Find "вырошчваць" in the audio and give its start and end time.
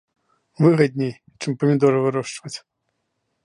2.07-2.57